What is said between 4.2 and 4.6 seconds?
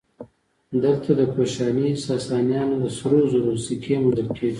کېږي